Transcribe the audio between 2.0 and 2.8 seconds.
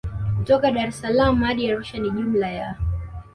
jumla ya